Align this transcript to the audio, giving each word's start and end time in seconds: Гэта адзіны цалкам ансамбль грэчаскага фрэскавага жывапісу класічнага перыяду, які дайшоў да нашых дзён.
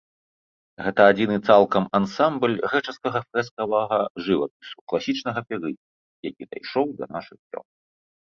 Гэта 0.83 1.01
адзіны 1.09 1.35
цалкам 1.49 1.83
ансамбль 1.99 2.55
грэчаскага 2.71 3.19
фрэскавага 3.27 3.99
жывапісу 4.29 4.77
класічнага 4.95 5.39
перыяду, 5.49 5.83
які 6.29 6.43
дайшоў 6.55 6.87
да 7.03 7.11
нашых 7.17 7.37
дзён. 7.47 7.65